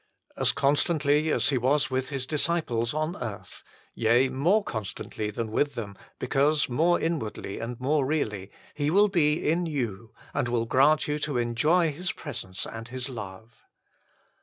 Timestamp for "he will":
8.73-9.09